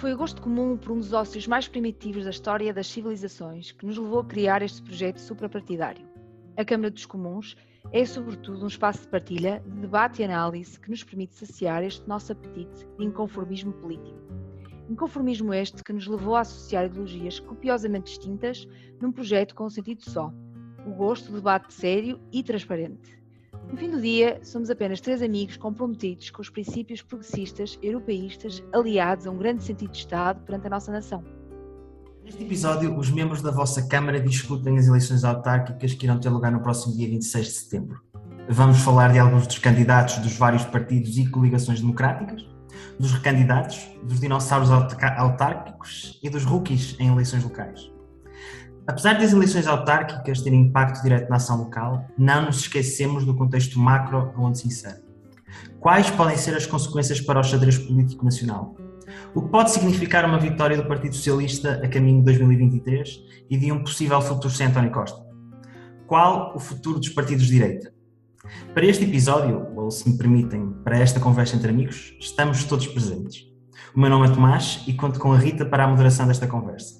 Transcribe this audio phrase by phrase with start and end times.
[0.00, 3.84] Foi o gosto comum por um dos ócios mais primitivos da história das civilizações que
[3.84, 6.08] nos levou a criar este projeto suprapartidário.
[6.56, 7.54] A Câmara dos Comuns
[7.92, 12.08] é, sobretudo, um espaço de partilha, de debate e análise que nos permite saciar este
[12.08, 14.18] nosso apetite de inconformismo político.
[14.88, 18.66] Inconformismo este que nos levou a associar ideologias copiosamente distintas
[19.02, 20.32] num projeto com um sentido só:
[20.86, 23.19] o gosto do debate sério e transparente.
[23.70, 29.28] No fim do dia, somos apenas três amigos comprometidos com os princípios progressistas, europeístas, aliados
[29.28, 31.22] a um grande sentido de Estado perante a nossa nação.
[32.24, 36.50] Neste episódio, os membros da vossa Câmara discutem as eleições autárquicas que irão ter lugar
[36.50, 38.00] no próximo dia 26 de setembro.
[38.48, 42.44] Vamos falar de alguns dos candidatos dos vários partidos e coligações democráticas,
[42.98, 47.90] dos recandidatos, dos dinossauros autárquicos e dos rookies em eleições locais.
[48.90, 53.78] Apesar das eleições autárquicas terem impacto direto na ação local, não nos esquecemos do contexto
[53.78, 54.98] macro onde se insere.
[55.78, 58.74] Quais podem ser as consequências para o xadrez político nacional?
[59.32, 63.70] O que pode significar uma vitória do Partido Socialista a caminho de 2023 e de
[63.70, 65.24] um possível futuro sem António Costa?
[66.08, 67.94] Qual o futuro dos partidos de direita?
[68.74, 73.44] Para este episódio, ou se me permitem, para esta conversa entre amigos, estamos todos presentes.
[73.94, 76.99] O meu nome é Tomás e conto com a Rita para a moderação desta conversa.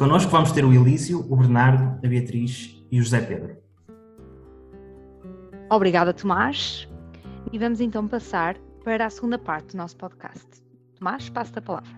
[0.00, 3.58] Connosco vamos ter o Elísio, o Bernardo, a Beatriz e o José Pedro.
[5.70, 6.88] Obrigada, Tomás.
[7.52, 10.46] E vamos então passar para a segunda parte do nosso podcast.
[10.98, 11.90] Tomás, passo-te a palavra.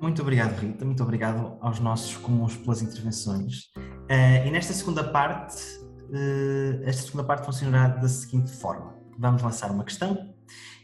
[0.00, 0.82] Muito obrigado, Rita.
[0.82, 3.64] Muito obrigado aos nossos comuns pelas intervenções.
[3.76, 5.62] Uh, e nesta segunda parte,
[6.08, 10.34] uh, esta segunda parte funcionará da seguinte forma: vamos lançar uma questão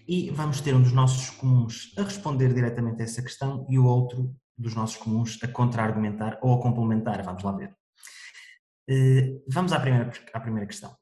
[0.07, 3.87] e vamos ter um dos nossos comuns a responder diretamente a essa questão e o
[3.87, 7.75] outro dos nossos comuns a contra-argumentar ou a complementar, vamos lá ver.
[8.89, 10.95] Eh, vamos à primeira, à primeira questão.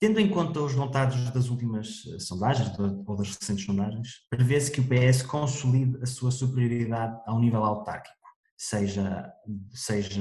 [0.00, 4.80] Tendo em conta os resultados das últimas eh, sondagens ou das recentes sondagens, prevê-se que
[4.80, 8.14] o PS consolide a sua superioridade ao nível autárquico,
[8.56, 9.32] seja,
[9.72, 10.20] seja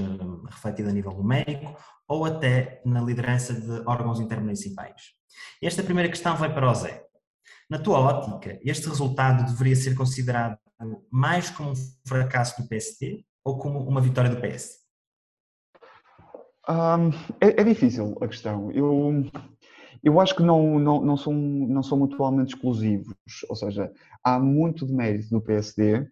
[0.50, 1.76] refletida a nível numérico
[2.08, 5.02] ou até na liderança de órgãos intermunicipais.
[5.62, 7.04] Esta primeira questão vai para o Zé.
[7.70, 10.58] Na tua ótica, este resultado deveria ser considerado
[11.12, 14.84] mais como um fracasso do PSD ou como uma vitória do PS?
[16.70, 17.10] Um,
[17.42, 18.72] é, é, difícil a questão.
[18.72, 19.26] Eu,
[20.02, 23.16] eu acho que não, não, não, são, não são mutuamente exclusivos,
[23.50, 23.92] ou seja,
[24.24, 26.08] há muito de mérito do PSD.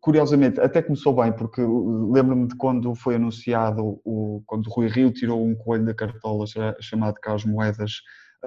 [0.00, 5.12] curiosamente, até começou bem, porque lembro-me de quando foi anunciado, o, quando o Rui Rio
[5.12, 6.46] tirou um coelho da cartola
[6.80, 8.00] chamado Carlos Moedas,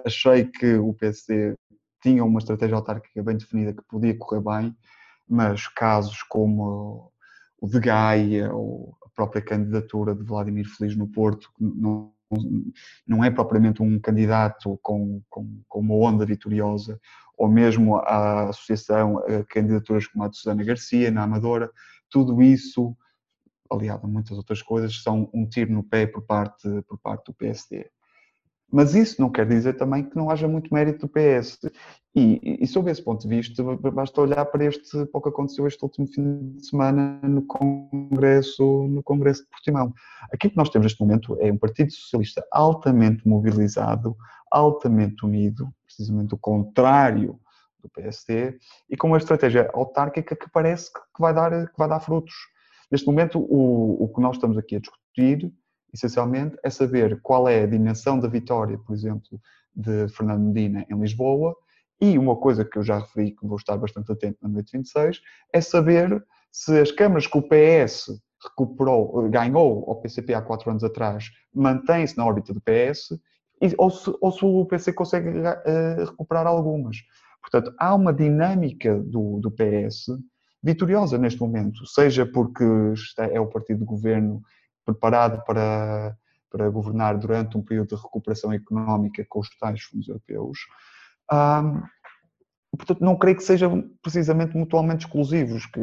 [0.05, 1.55] achei que o PSD
[2.01, 4.75] tinham uma estratégia autárquica bem definida que podia correr bem,
[5.27, 7.11] mas casos como
[7.59, 12.11] o de Gaia ou a própria candidatura de Vladimir Feliz no Porto, não,
[13.07, 16.99] não é propriamente um candidato com, com, com uma onda vitoriosa,
[17.37, 21.71] ou mesmo a associação a candidaturas como a de Susana Garcia, na Amadora,
[22.09, 22.95] tudo isso,
[23.71, 27.33] aliado a muitas outras coisas, são um tiro no pé por parte, por parte do
[27.33, 27.89] PSD.
[28.71, 31.59] Mas isso não quer dizer também que não haja muito mérito do PS.
[32.15, 35.67] E, e sob esse ponto de vista, basta olhar para este para o que aconteceu
[35.67, 39.93] este último fim de semana no Congresso, no Congresso de Portimão.
[40.31, 44.15] Aquilo que nós temos neste momento é um Partido Socialista altamente mobilizado,
[44.49, 47.39] altamente unido, precisamente o contrário
[47.81, 48.57] do PSD,
[48.89, 52.33] e com uma estratégia autárquica que parece que vai dar, que vai dar frutos.
[52.91, 55.51] Neste momento, o, o que nós estamos aqui a discutir
[55.93, 59.39] essencialmente, é saber qual é a dimensão da vitória, por exemplo,
[59.75, 61.55] de Fernando Medina em Lisboa.
[61.99, 65.21] E uma coisa que eu já referi, que vou estar bastante atento na noite 26,
[65.53, 68.09] é saber se as câmaras que o PS
[68.43, 73.19] recuperou, ganhou ao PCP há quatro anos atrás, mantém-se na órbita do PS,
[73.77, 76.97] ou se, ou se o PC consegue uh, recuperar algumas.
[77.39, 80.07] Portanto, há uma dinâmica do, do PS
[80.63, 82.63] vitoriosa neste momento, seja porque
[83.17, 84.41] é o partido de governo
[84.85, 86.17] preparado para,
[86.49, 90.59] para governar durante um período de recuperação económica com os tais fundos europeus.
[91.31, 91.81] Um,
[92.75, 95.81] portanto, não creio que sejam precisamente mutuamente exclusivos, que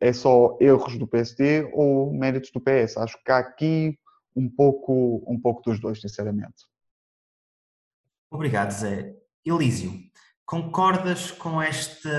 [0.00, 2.96] é só erros do PSD ou méritos do PS.
[2.96, 3.98] Acho que há aqui
[4.34, 6.64] um pouco, um pouco dos dois, sinceramente.
[8.30, 9.14] Obrigado, Zé.
[9.44, 9.92] Elísio,
[10.44, 12.10] concordas com esta,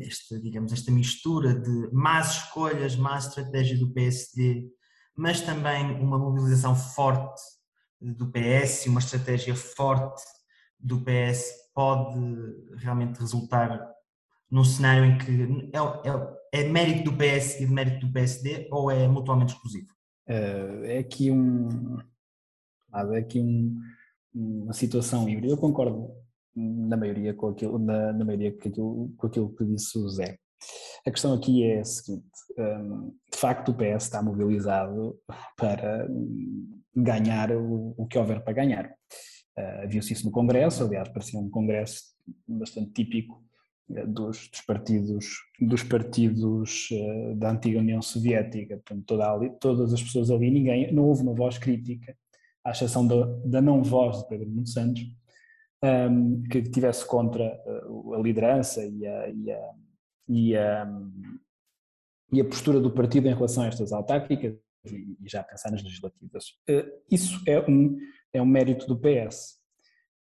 [0.00, 4.70] esta, digamos, esta mistura de más escolhas, má estratégia do PSD
[5.16, 7.40] mas também uma mobilização forte
[8.00, 10.22] do PS e uma estratégia forte
[10.78, 12.18] do PS pode
[12.76, 13.90] realmente resultar
[14.50, 18.90] num cenário em que é, é, é mérito do PS e mérito do PSD ou
[18.90, 19.88] é mutuamente exclusivo?
[20.26, 21.98] É aqui um
[22.92, 23.80] é aqui um,
[24.34, 25.54] uma situação híbrida.
[25.54, 26.10] Eu concordo
[26.54, 30.38] na maioria com aquilo, na, na maioria com aquilo, com aquilo que disse o Zé.
[31.04, 32.24] A questão aqui é a seguinte:
[32.58, 35.18] hum, de facto, o PS está mobilizado
[35.56, 36.08] para
[36.94, 38.94] ganhar o, que houver para ganhar.
[39.58, 42.02] Uh, Viu-se isso no Congresso, aliás, parecia um Congresso
[42.46, 43.42] bastante típico
[43.90, 45.26] uh, dos, dos, partidos,
[45.60, 48.76] dos partidos uh, da antiga União Soviética.
[48.76, 52.16] Portanto, toda ali, todas as pessoas ali, ninguém, não houve uma voz crítica,
[52.64, 55.02] à exceção da, da não voz de Pedro Nuno Santos,
[55.82, 57.60] um, que tivesse contra
[58.14, 59.70] a liderança e a, e a,
[60.32, 60.86] e a,
[62.32, 64.56] e a postura do partido em relação a estas autárquicas
[64.86, 66.44] e já pensar nas legislativas.
[67.10, 67.98] Isso é um
[68.32, 69.60] é um mérito do PS.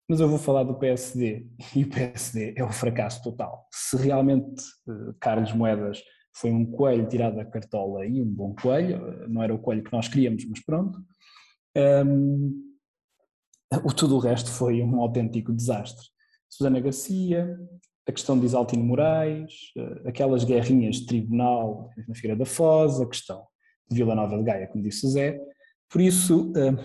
[0.10, 3.68] Mas eu vou falar do PSD e o PSD é o fracasso total.
[3.72, 6.04] Se realmente uh, Carlos Moedas
[6.36, 9.84] foi um coelho tirado da cartola e um bom coelho, eh, não era o coelho
[9.84, 11.00] que nós queríamos, mas pronto,
[12.08, 12.74] um,
[13.84, 16.08] o, tudo o resto foi um autêntico desastre.
[16.50, 17.56] Susana Garcia,
[18.08, 23.06] a questão de Isaltino Moraes, uh, aquelas guerrinhas de tribunal na Figueira da Foz, a
[23.06, 23.46] questão
[23.90, 25.40] de Vila Nova de Gaia, como disse o Zé.
[25.90, 26.78] Por isso, uh,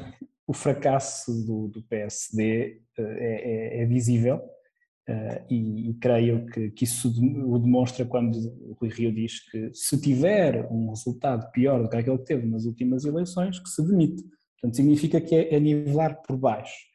[0.46, 4.40] o fracasso do, do PSD eh, é, é, é, visível
[5.48, 9.98] e, e, creio que, que, isso o demonstra quando o Rui Rio diz que se
[9.98, 14.22] tiver um resultado pior do que aquele que teve nas últimas eleições, que se demite.
[14.54, 16.88] Portanto, significa que é, é nivelar por baixo.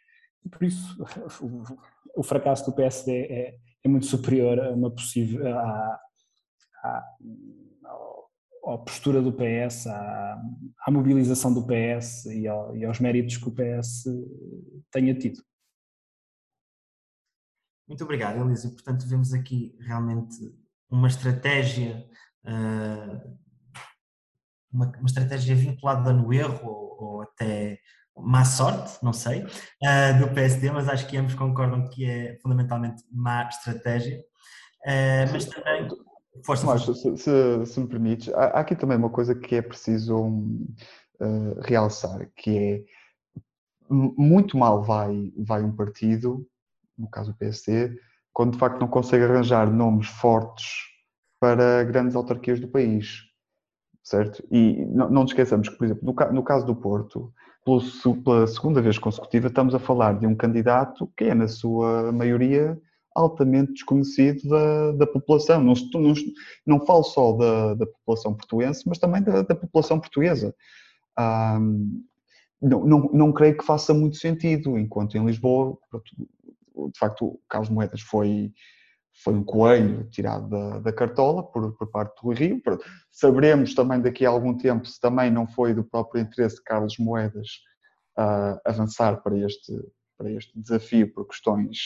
[0.52, 0.98] Por isso
[1.42, 6.00] o, o fracasso do PSD é, é, muito superior a uma possível, a,
[6.84, 7.16] a,
[8.66, 10.42] à postura do PS, à,
[10.86, 14.06] à mobilização do PS e, ao, e, aos méritos que o PS
[14.92, 15.42] tenha tido.
[17.88, 18.70] Muito obrigado, Elisa.
[18.70, 20.56] Portanto, vemos aqui realmente
[20.90, 22.08] uma estratégia,
[22.46, 23.38] uh,
[24.72, 27.80] uma, estratégia vinculada no erro ou até
[28.18, 33.04] má sorte, não sei, uh, do PSD, mas acho que ambos concordam que é fundamentalmente
[33.12, 34.20] má estratégia.
[34.86, 35.88] Uh, mas também
[36.44, 40.20] Força, Mas, se, se, se, me permites, há, aqui também uma coisa que é preciso
[40.20, 42.84] uh, realçar, que é
[43.90, 46.48] muito mal vai, vai um partido,
[46.98, 47.96] no caso o PSD,
[48.34, 50.66] quando de facto não consegue arranjar nomes fortes
[51.40, 53.22] para grandes autarquias do país,
[54.02, 54.44] certo?
[54.50, 57.32] E não, não nos esqueçamos que, por exemplo, no, no caso do Porto,
[57.66, 62.80] pela segunda vez consecutiva, estamos a falar de um candidato que é, na sua maioria,
[63.16, 65.64] altamente desconhecido da, da população.
[65.64, 66.14] Não, não,
[66.66, 70.54] não falo só da, da população portuense, mas também da, da população portuguesa.
[71.18, 72.04] Um,
[72.62, 75.78] não, não, não creio que faça muito sentido, enquanto em Lisboa,
[76.76, 78.52] de facto, o Carlos Moedas foi,
[79.24, 82.62] foi um coelho tirado da, da cartola por, por parte do Rio.
[83.12, 86.98] Saberemos também daqui a algum tempo se também não foi do próprio interesse de Carlos
[86.98, 87.48] Moedas
[88.18, 89.74] uh, avançar para este,
[90.18, 91.78] para este desafio por questões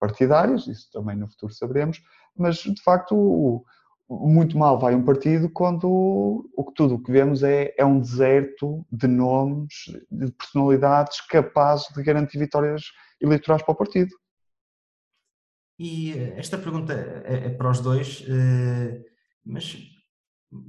[0.00, 2.02] partidárias, isso também no futuro saberemos,
[2.36, 3.64] mas de facto
[4.08, 5.88] muito mal vai um partido quando
[6.54, 9.72] o tudo o que vemos é, é um deserto de nomes,
[10.10, 12.82] de personalidades capazes de garantir vitórias
[13.20, 14.10] eleitorais para o partido.
[15.78, 16.92] E eh, esta pergunta
[17.24, 19.02] é, é para os dois, eh,
[19.44, 19.76] mas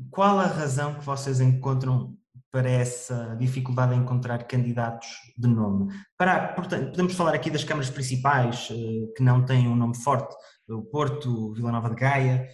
[0.10, 2.18] qual a razão que vocês encontram
[2.51, 5.94] para essa dificuldade em encontrar candidatos de nome.
[6.18, 10.36] Para, portanto, podemos falar aqui das câmaras principais eh, que não têm um nome forte,
[10.70, 12.50] o Porto, Vila Nova de Gaia.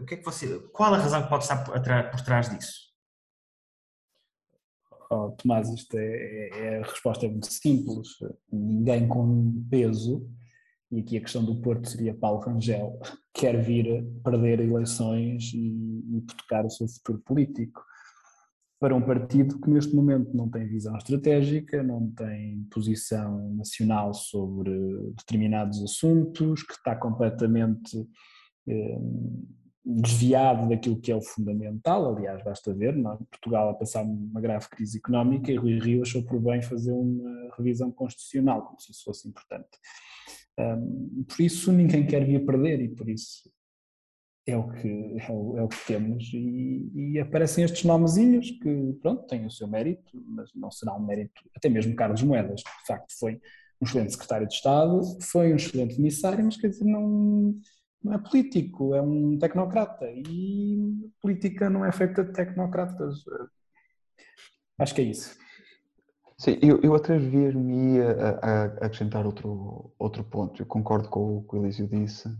[0.00, 2.90] O que é que você, qual a razão que pode estar por trás disso?
[5.12, 8.08] Oh, Tomás, isto é, é, é, a resposta é muito simples.
[8.50, 10.30] Ninguém com peso,
[10.90, 12.98] e aqui a questão do Porto seria Paulo Rangel,
[13.32, 17.84] quer vir perder eleições e hipotecar o seu futuro político
[18.80, 24.72] para um partido que neste momento não tem visão estratégica, não tem posição nacional sobre
[25.18, 28.08] determinados assuntos, que está completamente
[28.66, 28.98] eh,
[29.84, 32.16] desviado daquilo que é o fundamental.
[32.16, 33.12] Aliás, basta ver, não?
[33.12, 33.16] É?
[33.30, 37.54] Portugal a passar uma grave crise económica e Rui Rio achou por bem fazer uma
[37.58, 39.68] revisão constitucional, como se isso fosse importante.
[40.60, 43.50] Um, por isso ninguém quer vir perder e por isso
[44.46, 48.92] é o que, é o, é o que temos e, e, aparecem estes nomezinhos que,
[49.00, 52.86] pronto, têm o seu mérito, mas não será um mérito, até mesmo Carlos Moedas, de
[52.86, 53.40] facto foi
[53.80, 57.54] um excelente secretário de Estado, foi um excelente emissário, mas quer dizer, não,
[58.02, 63.22] não é político, é um tecnocrata e política não é feita de tecnocratas.
[64.78, 65.38] Acho que é isso.
[66.40, 70.62] Sim, eu, eu atrever-me a, a, acrescentar outro, outro ponto.
[70.62, 72.30] Eu concordo com o que o Elísio disse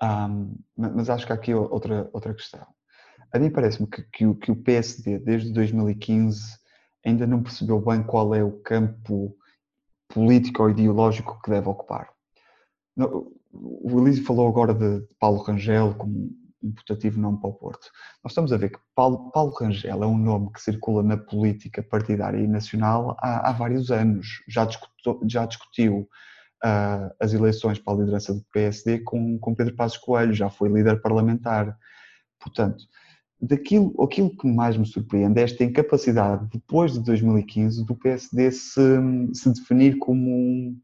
[0.00, 2.64] um, mas acho que há aqui outra, outra questão.
[3.32, 6.56] A mim parece-me que, que, o, que o PSD, desde 2015,
[7.04, 9.36] ainda não percebeu bem qual é o campo
[10.06, 12.10] político ou ideológico que deve ocupar.
[12.96, 16.30] o Elísio falou agora de Paulo Rangel como
[16.72, 17.90] putativo nome para o Porto.
[18.22, 21.82] Nós estamos a ver que Paulo, Paulo Rangel é um nome que circula na política
[21.82, 24.42] partidária e nacional há, há vários anos.
[24.48, 26.08] Já discutiu, já discutiu
[26.64, 30.68] uh, as eleições para a liderança do PSD com, com Pedro Passos Coelho, já foi
[30.68, 31.76] líder parlamentar.
[32.40, 32.84] Portanto,
[33.40, 38.80] daquilo, aquilo que mais me surpreende é esta incapacidade, depois de 2015, do PSD se,
[39.32, 40.80] se definir como um,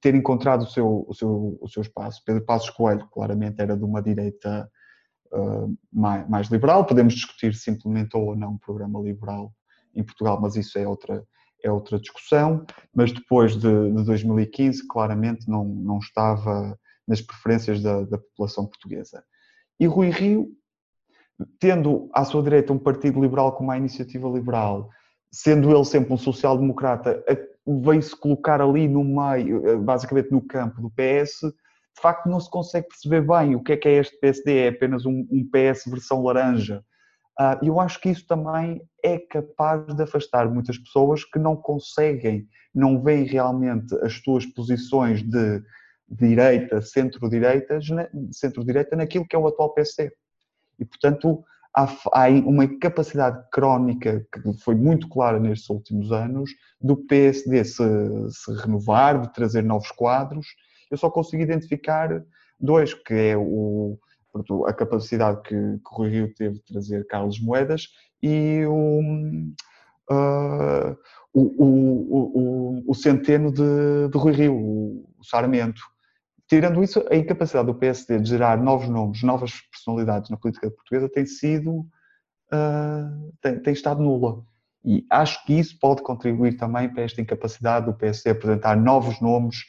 [0.00, 2.22] ter encontrado o seu, o, seu, o seu espaço.
[2.24, 4.70] Pedro Passos Coelho, claramente, era de uma direita
[5.32, 6.84] uh, mais, mais, liberal.
[6.84, 9.52] Podemos discutir se implementou ou não um programa liberal
[9.94, 11.24] em Portugal, mas isso é outra,
[11.62, 12.64] é outra discussão.
[12.94, 19.24] Mas depois de, de 2015, claramente não, não estava nas preferências da, da população portuguesa.
[19.80, 20.50] E Rui Rio,
[21.58, 24.90] tendo à sua direita um partido liberal como a Iniciativa Liberal,
[25.32, 27.22] sendo ele sempre um social-democrata,
[27.66, 31.52] veio-se colocar ali no meio, eh, basicamente no campo do PS,
[31.98, 34.68] de facto não se consegue perceber bem o que é que é este PSD, é
[34.68, 36.84] apenas um, um PS versão laranja.
[37.38, 42.46] Uh, eu acho que isso também é capaz de afastar muitas pessoas que não conseguem,
[42.72, 45.60] não veem realmente as suas posições de
[46.08, 47.80] direita, centro-direita,
[48.30, 50.12] centro-direita naquilo que é o atual PSD.
[50.78, 56.50] E, portanto, há, há uma incapacidade crónica que foi muito clara nestes últimos anos
[56.80, 57.82] do PSD se,
[58.30, 60.46] se renovar, de trazer novos quadros.
[60.90, 62.24] Eu só consigo identificar
[62.60, 63.98] dois, que é o,
[64.66, 67.88] a capacidade que, que o Rio teve de trazer Carlos Moedas
[68.22, 69.00] e o,
[70.10, 70.96] uh,
[71.32, 75.80] o, o, o, centeno de, de Rui Rio, o Sarmento.
[76.48, 81.08] Tirando isso, a incapacidade do PSD de gerar novos nomes, novas personalidades na política portuguesa
[81.08, 81.80] tem sido,
[82.52, 84.42] uh, tem, tem, estado nula.
[84.84, 89.64] E acho que isso pode contribuir também para esta incapacidade do PSD apresentar novos nomes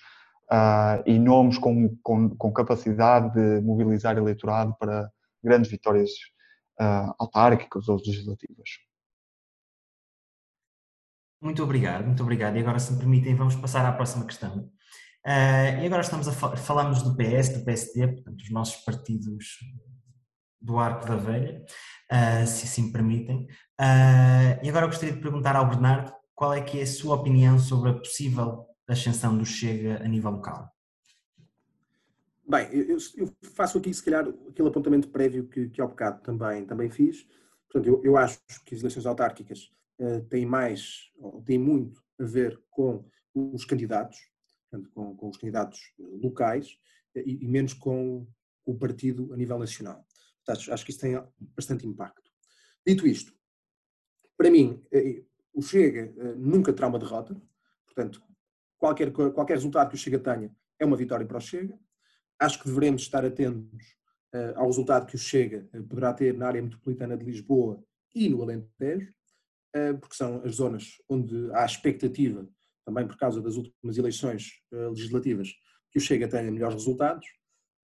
[0.51, 5.09] uh, e nomes com, com, com, capacidade de mobilizar eleitorado para
[5.43, 6.09] grandes vitórias
[6.79, 8.69] uh, autárquicas ou legislativas.
[11.41, 12.57] Muito obrigado, muito obrigado.
[12.57, 14.69] E agora, se me permitem, vamos passar à próxima questão.
[15.25, 19.45] Uh, e agora estamos a fal falamos do PS, do PSD, portanto, os nossos partidos
[20.61, 21.63] do arco da velha,
[22.11, 23.47] uh, se assim me permitem.
[23.79, 27.59] Uh, e agora gostaria de perguntar ao Bernardo qual é que é a sua opinião
[27.59, 30.73] sobre a possível ascensão do Chega a nível local.
[32.47, 36.65] Bem, eu, eu faço aqui se calhar aquele apontamento prévio que, que ao bocado também,
[36.65, 37.27] também fiz.
[37.71, 39.71] Portanto, eu, eu acho que as eleições autárquicas
[40.29, 44.17] têm mais, ou têm muito a ver com os candidatos,
[44.69, 46.77] portanto, com, com os candidatos eh, locais
[47.15, 48.27] eh, e, e, menos com
[48.65, 50.05] o partido a nível nacional.
[50.45, 51.21] Portanto, acho que isso tem
[51.55, 52.31] bastante impacto.
[52.85, 53.33] Dito isto,
[54.37, 54.81] para mim,
[55.53, 57.39] o Chega nunca terá uma derrota,
[57.85, 58.23] portanto,
[58.79, 61.77] qualquer, qualquer resultado que o Chega tenha é uma vitória para o Chega.
[62.39, 63.95] Acho que devemos estar atentos
[64.55, 67.83] ao resultado que o Chega poderá ter na área metropolitana de Lisboa
[68.15, 69.13] e no Alentejo,
[69.99, 72.47] porque são as zonas onde há expectativa
[72.89, 75.53] também por causa das últimas eleições uh, legislativas,
[75.91, 77.27] que o Chega tenha melhores resultados,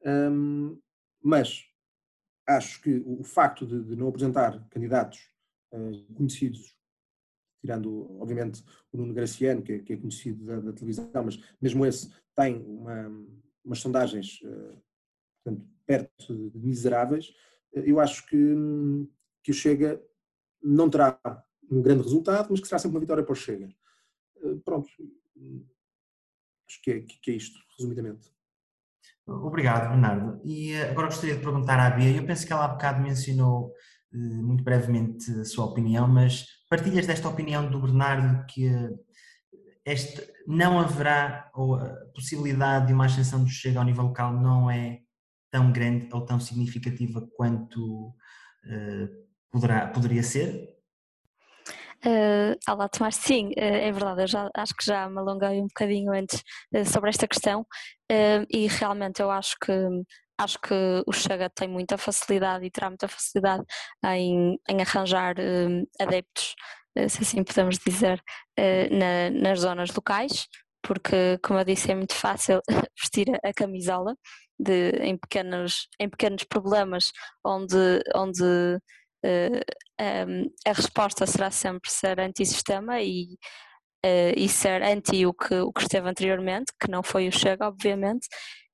[0.03, 0.79] um,
[1.21, 1.63] mas
[2.47, 5.19] acho que o facto de, de não apresentar candidatos
[5.71, 6.75] uh, conhecidos,
[7.65, 11.85] tirando obviamente o Nuno Graciano, que é, que é conhecido da, da, televisão, mas mesmo
[11.85, 13.11] esse tem uma,
[13.63, 14.77] umas sondagens uh,
[15.43, 17.33] portanto, perto de miseráveis,
[17.71, 18.37] eu acho que,
[19.43, 20.01] que o Chega
[20.63, 21.19] não terá
[21.69, 23.69] um grande resultado, mas que será sempre uma vitória para o Chega.
[24.37, 24.89] Eh, pronto,
[26.67, 28.31] acho que é, que é isto, resumidamente.
[29.27, 30.41] Obrigado, Bernardo.
[30.43, 33.73] E eh, agora gostaria de perguntar à Bia, eu penso que ela há bocado mencionou
[34.13, 36.45] eh, muito brevemente a sua opinião, mas
[36.75, 38.69] partilhas desta opinião do Bernardo que
[39.85, 44.69] este, não haverá, ou a possibilidade de uma ascensão do Chega ao nível local não
[44.69, 44.99] é
[45.49, 49.07] tão grande ou tão significativa quanto uh,
[49.49, 50.75] poderá, poderia ser?
[52.05, 53.15] Uh, olá, Tomás.
[53.15, 54.23] Sim, uh, é verdade.
[54.23, 56.43] Eu já, acho que já me alonguei um bocadinho antes
[56.75, 57.65] uh, sobre esta questão
[58.51, 59.71] e realmente eu acho que
[60.37, 60.73] acho que
[61.05, 63.63] o Chega tem muita facilidade e terá muita facilidade
[64.05, 65.35] em, em arranjar
[65.99, 66.55] adeptos,
[67.09, 68.21] se assim podemos dizer,
[68.91, 70.47] na, nas zonas locais,
[70.85, 72.61] porque, como eu disse, é muito fácil
[72.99, 74.15] vestir a camisola
[74.59, 77.11] de, em, pequenos, em pequenos problemas
[77.43, 79.65] onde, onde uh,
[80.65, 83.33] a resposta será sempre ser anti-sistema e,
[84.05, 87.67] uh, e ser anti o que, o que esteve anteriormente, que não foi o Chega,
[87.67, 88.27] obviamente.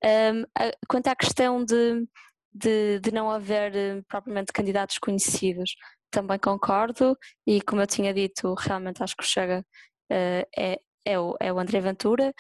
[0.04, 0.44] Um,
[0.88, 2.08] quanto à questão de,
[2.54, 5.76] de, de não haver uh, propriamente candidatos conhecidos,
[6.10, 7.18] também concordo.
[7.46, 9.66] E, como eu tinha dito, realmente acho que o Chega
[10.10, 12.34] é, é, o, é o André Ventura,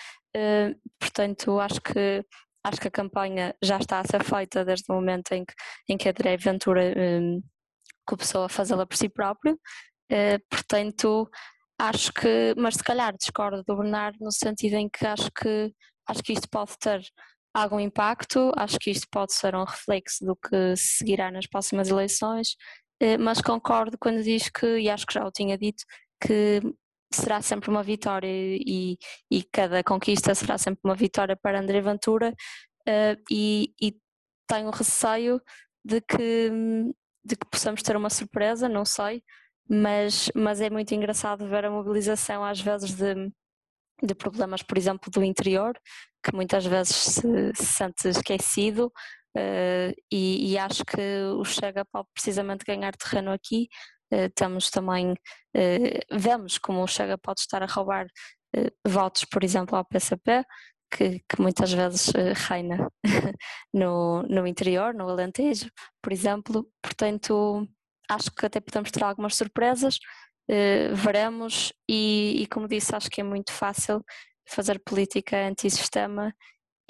[0.99, 2.25] portanto, acho que
[2.63, 5.53] acho que a campanha já está a ser feita desde o momento em que,
[5.89, 7.41] em que André Ventura um,
[8.05, 11.29] começou a fazê-la por si próprio, uh, portanto
[11.79, 15.73] acho que, mas se calhar discordo do Bernardo no sentido em que acho que
[16.07, 17.01] acho que isto pode ter
[17.53, 22.55] algum impacto, acho que isto pode ser um reflexo do que seguirá nas próximas eleições,
[23.01, 25.83] uh, mas concordo quando diz que, e acho que já o tinha dito,
[26.21, 26.61] que
[27.13, 28.97] será sempre uma vitória e,
[29.29, 32.33] e cada conquista será sempre uma vitória para André Ventura.
[32.87, 33.95] Uh, e, e,
[34.47, 35.41] tenho receio
[35.85, 36.49] de que,
[37.23, 39.23] de que possamos ter uma surpresa, não sei,
[39.69, 43.31] mas, mas é muito engraçado ver a mobilização às vezes de,
[44.01, 45.77] de problemas, por exemplo, do interior,
[46.23, 48.91] que muitas vezes se, se sente esquecido
[49.37, 53.67] uh, e, e acho que o Chega pode precisamente ganhar terreno aqui
[54.11, 55.15] eh, temos também,
[55.55, 58.07] eh, vemos como o Chega pode estar a roubar
[58.85, 60.43] votos, por exemplo, ao PCP,
[60.91, 62.11] que, que muitas vezes
[62.49, 62.89] reina
[63.73, 66.67] no, no interior, no Alentejo, por exemplo.
[66.81, 67.65] Portanto,
[68.09, 69.99] acho que até podemos ter algumas surpresas,
[70.95, 74.03] veremos, e, e como disse, acho que é muito fácil
[74.47, 76.33] fazer política anti-sistema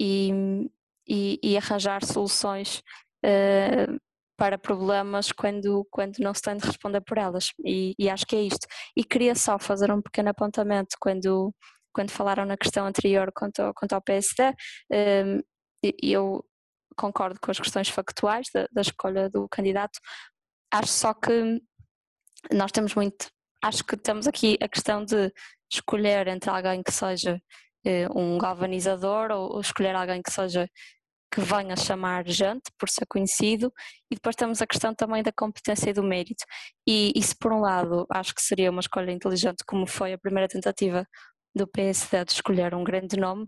[0.00, 0.68] e,
[1.08, 2.82] e, e, arranjar soluções
[3.24, 4.00] uh,
[4.36, 7.52] para problemas quando, quando não se tem de responder por elas.
[7.64, 8.66] E, e, acho que é isto.
[8.96, 11.54] E queria só fazer um pequeno apontamento quando,
[11.92, 14.54] quando falaram na questão anterior quanto, ao, quanto ao PSD.
[14.92, 15.40] Um,
[16.02, 16.44] eu
[16.96, 19.98] concordo com as questões factuais da, da escolha do candidato.
[20.72, 21.60] Acho só que
[22.52, 23.30] nós temos muito.
[23.62, 25.32] Acho que temos aqui a questão de
[25.72, 27.40] escolher entre alguém que seja
[27.84, 30.68] eh, um galvanizador ou, escolher alguém que seja
[31.32, 33.72] que venha chamar gente por ser conhecido.
[34.10, 36.44] E depois temos a questão também da competência e do mérito.
[36.86, 40.48] E isso por um lado acho que seria uma escolha inteligente como foi a primeira
[40.48, 41.06] tentativa
[41.54, 43.46] do PSD de escolher um grande nome.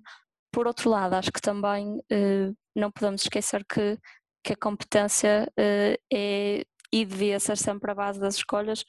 [0.53, 3.99] Por outro lado acho que também eh, não podemos esquecer que,
[4.45, 8.85] que a competência eh, é e devia ser sempre a base das escolhas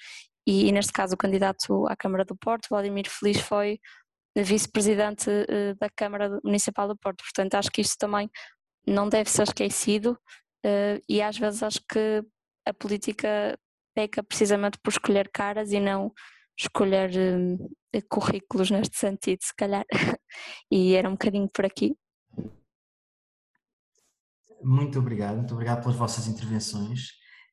[0.45, 3.79] e, neste caso o candidato à Câmara do Porto, Vladimir Feliz, foi
[4.37, 8.29] vice-presidente eh, da Câmara Municipal do Porto, portanto acho que isto também
[8.85, 10.17] não deve ser esquecido
[10.65, 12.23] uh, e às vezes acho que
[12.65, 13.57] a política
[13.95, 16.13] peca precisamente por escolher caras e não
[16.57, 19.85] escolher uh, currículos neste sentido, se calhar.
[20.71, 21.95] e era um bocadinho por aqui.
[24.61, 27.09] Muito obrigado, muito obrigado pelas vossas intervenções.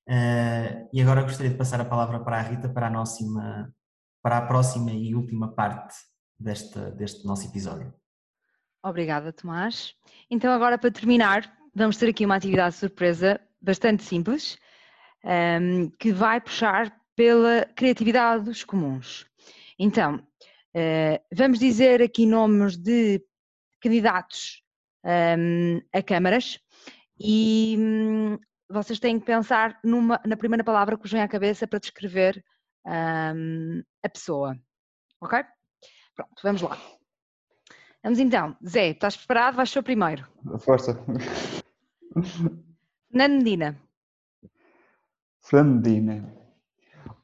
[0.08, 3.24] Uh, e agora gostaria de passar a palavra para a Rita para a, nossa,
[4.22, 5.94] para a próxima e última parte
[6.38, 7.94] desta, deste nosso episódio.
[8.84, 9.94] Obrigada, Tomás.
[10.28, 14.58] Então, agora para terminar, vamos ter aqui uma atividade surpresa bastante simples,
[15.24, 19.24] um, ehm, que vai puxar pela criatividade dos comuns.
[19.78, 23.22] Então, uh, vamos dizer aqui nomes de
[23.80, 24.62] candidatos
[25.04, 26.58] um, ehm, a câmaras
[27.20, 28.38] e um,
[28.72, 32.42] vocês têm que pensar numa, na primeira palavra que vos vem à cabeça para descrever
[32.86, 34.56] ehm, a pessoa.
[35.20, 35.44] Ok?
[36.14, 36.78] Pronto, vamos lá.
[38.02, 38.56] Vamos então.
[38.66, 39.56] Zé, estás preparado?
[39.56, 40.26] Vais ser o primeiro.
[40.58, 40.98] Força.
[43.10, 43.78] Fernando Medina.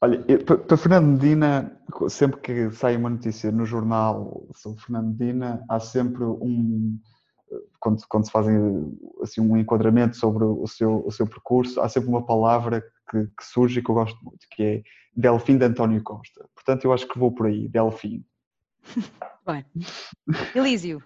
[0.01, 1.77] Olha, para Fernando Medina,
[2.09, 6.97] sempre que sai uma notícia no jornal sobre Fernando Medina, há sempre um.
[7.79, 8.55] Quando, quando se fazem
[9.21, 13.43] assim, um enquadramento sobre o seu, o seu percurso, há sempre uma palavra que, que
[13.43, 14.83] surge e que eu gosto muito, que é
[15.15, 16.47] Delfim de António Costa.
[16.53, 18.23] Portanto, eu acho que vou por aí, Delfim.
[19.45, 19.65] Bem.
[20.55, 21.03] Elísio.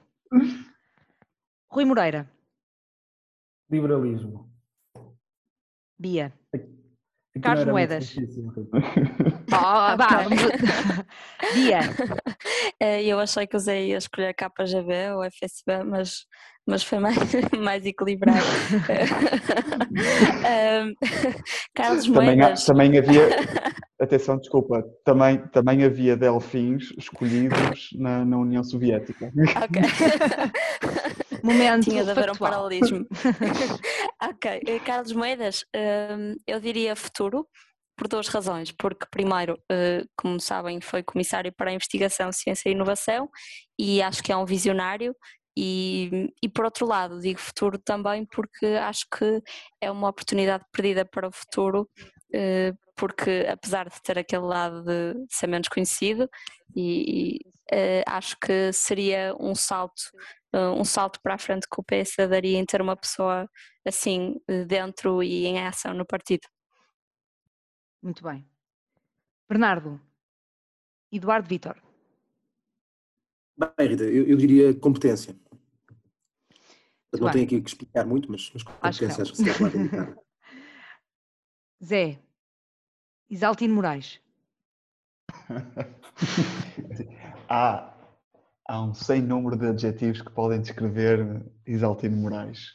[1.69, 2.29] Rui Moreira.
[3.69, 4.49] Liberalismo.
[5.97, 6.34] Bia.
[7.41, 8.15] Carlos Moedas.
[9.52, 10.26] Oh, vá,
[11.54, 11.80] Bia.
[12.80, 16.26] Eh, eu achei que usei a escolher KGB ou FSB, mas,
[16.65, 17.17] mas foi mais,
[17.60, 18.39] mais equilibrado.
[19.93, 20.93] um,
[21.74, 22.65] Carlos também, Moedas.
[22.65, 23.30] Também havia,
[24.02, 29.32] atenção, desculpa, também, também havia delfins escolhidos na, na União Soviética.
[29.63, 29.82] Ok.
[31.43, 33.06] Momento Tinha de haver um paralelismo.
[34.23, 37.45] ok, eh, Carlos Moedas, hum, eu diria futuro,
[37.97, 38.71] por duas razões.
[38.71, 43.29] Porque, primeiro, eh, como sabem, foi comissário para a investigação, ciência e inovação
[43.77, 45.15] e acho que é um visionário.
[45.56, 49.41] E, e por outro lado, digo futuro também porque acho que
[49.79, 51.88] é uma oportunidade perdida para o futuro,
[52.34, 56.27] eh, porque apesar de ter aquele lado de ser menos conhecido,
[56.75, 57.39] e,
[57.73, 60.03] e acho que seria um salto
[60.55, 63.49] um salto para a frente que o PS daria em ter uma pessoa
[63.86, 66.47] assim dentro e em ação no partido.
[68.01, 68.47] Muito bem.
[69.49, 69.99] Bernardo,
[71.12, 71.81] Eduardo Vitor.
[73.57, 75.36] Bem, Rita, eu, eu diria competência.
[77.13, 80.15] não tenho aqui que explicar muito, mas, mas competências que se deve lá
[81.83, 82.19] Zé,
[83.29, 84.21] Isaltino Moraes.
[87.54, 87.94] há,
[88.68, 92.72] há um sem número de adjetivos que podem descrever Isaltino Moraes.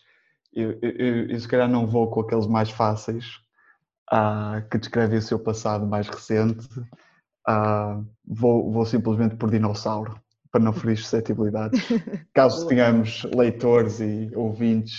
[0.53, 3.27] Eu, eu, eu, se calhar não vou com aqueles mais fáceis,
[4.12, 6.67] uh, que descrevem o seu passado mais recente.
[7.49, 10.19] Uh, vou, vou simplesmente por dinossauro,
[10.53, 11.81] para não ferir suscetibilidades.
[12.33, 14.95] Caso tenhamos leitores e ouvintes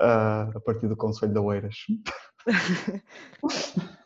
[0.00, 1.76] uh, a partir do Conselho de Oeiras.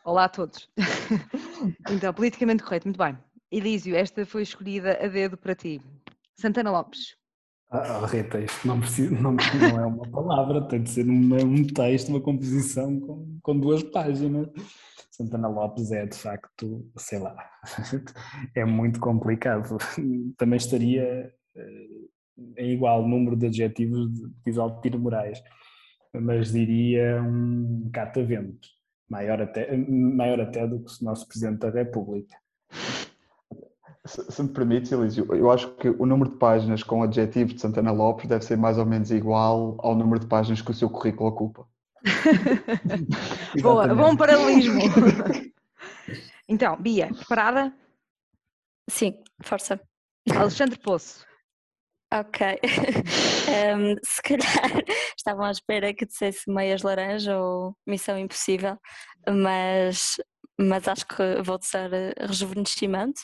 [0.04, 0.68] Olá a todos.
[1.90, 3.16] Então, politicamente correto, muito bem.
[3.50, 5.80] Elísio, esta foi escolhida a dedo para ti.
[6.34, 7.16] Santana Lopes.
[7.70, 11.66] Ah, oh, Rita, isto não, não, não, é uma palavra, tem de ser uma, um
[11.66, 14.48] texto, uma composição com, com duas páginas.
[15.10, 17.34] Santana Lopes é de facto, sei lá,
[18.54, 19.78] é muito complicado.
[20.36, 21.88] Também estaria eh,
[22.58, 25.42] em igual número de adjetivos de Isaltino Moraes,
[26.12, 28.68] mas diria um catavento,
[29.08, 32.36] maior até, maior até do que o nosso Presidente da República.
[34.06, 37.90] Se, me permite, Elísio, eu acho que o número de páginas com adjetivos de Santana
[37.92, 41.30] Lopes deve ser mais ou menos igual ao número de páginas que o seu currículo
[41.30, 41.66] ocupa.
[43.60, 44.80] Boa, bom paralelismo.
[46.48, 47.72] então, Bia, preparada?
[48.88, 49.80] Sim, força.
[50.30, 51.26] Alexandre Poço.
[52.12, 52.46] Ok.
[53.76, 54.84] um, se calhar
[55.16, 58.78] estavam à espera que dissesse meias laranja ou missão impossível,
[59.28, 60.16] mas,
[60.58, 63.22] mas acho que vou dizer rejuvenescimento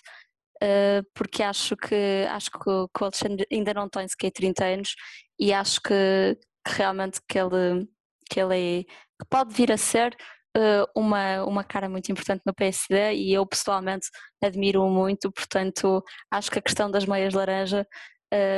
[0.63, 4.95] uh, porque acho que acho que que o Alexandre ainda não tem sequer 30 anos
[5.39, 7.89] e acho que, que realmente que ele,
[8.31, 10.17] que ele é, que pode vir a ser
[10.57, 14.09] uh, uma, uma cara muito importante no PSD e eu pessoalmente
[14.43, 17.87] admiro-o muito, portanto acho que a questão das meias laranja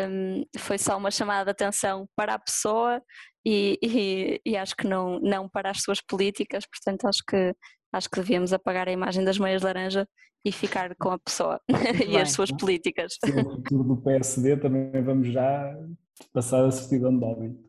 [0.09, 3.03] um, foi só uma chamada de atenção para a pessoa
[3.45, 7.55] e, e, e, acho que não, não para as suas políticas, portanto acho que
[7.95, 10.09] acho que devíamos apagar a imagem das meias laranja
[10.45, 13.17] e ficar com a pessoa e bem, as suas políticas.
[13.25, 15.77] Se é o futuro do PSD, também vamos já
[16.33, 17.65] passar a certidão de óbito.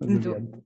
[0.00, 0.64] Muito,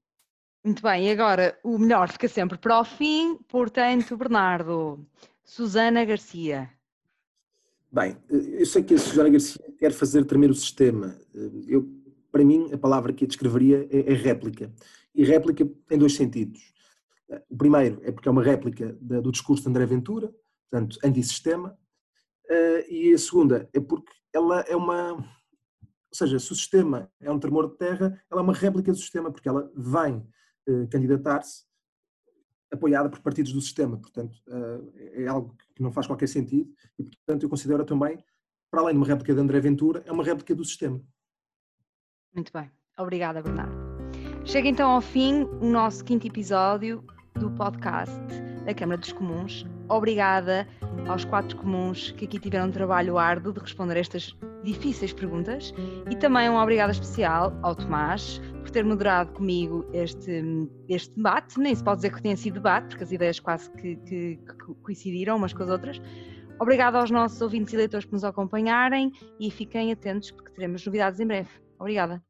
[0.65, 5.07] muito bem, e agora o melhor fica sempre para o fim, portanto, Bernardo,
[5.45, 6.71] Susana Garcia.
[7.91, 11.17] Bem, eu sei que a Susana Garcia quer fazer tremer o sistema.
[11.67, 11.89] Eu,
[12.31, 14.71] para mim, a palavra que a descreveria é, é réplica.
[15.15, 16.73] E réplica tem dois sentidos.
[17.49, 20.33] O primeiro é porque é uma réplica do discurso de André Ventura,
[20.71, 21.79] portanto, antissistema,
[22.51, 25.13] uh, e a segunda é porque ela é uma.
[25.15, 28.99] Ou seja, se o sistema é um tremor de terra, ela é uma réplica do
[28.99, 30.27] sistema, porque ela vem
[30.69, 31.65] uh, candidatar-se
[32.73, 33.99] apoiada por partidos do sistema.
[33.99, 38.25] Portanto, uh, é algo que não faz qualquer sentido e, portanto, eu considero também,
[38.71, 40.99] para além de uma réplica de André Ventura, é uma réplica do sistema.
[42.35, 42.71] Muito bem.
[42.99, 43.77] Obrigada, Bernardo.
[44.45, 47.05] Chega então ao fim o nosso quinto episódio
[47.39, 48.15] do podcast
[48.65, 49.65] da Câmara dos Comuns.
[49.89, 50.67] Obrigada
[51.07, 55.73] aos quatro comuns que aqui tiveram um trabalho árduo de responder estas difíceis perguntas
[56.11, 60.43] e também um obrigada especial ao Tomás por ter moderado comigo este,
[60.89, 61.59] este debate.
[61.59, 64.75] Nem se pode dizer que tenha sido debate, porque as ideias quase que, que, que
[64.83, 66.03] coincidiram umas com as outras.
[66.61, 71.21] Obrigada aos nossos ouvintes e leitores por nos acompanharem e fiquem atentos porque teremos novidades
[71.21, 71.49] em breve.
[71.79, 72.28] Obrigada.